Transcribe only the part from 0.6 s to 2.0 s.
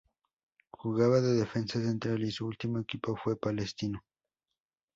Jugaba de defensa